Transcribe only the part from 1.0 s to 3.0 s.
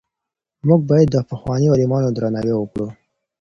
د پخوانیو عالمانو درناوی وکړو.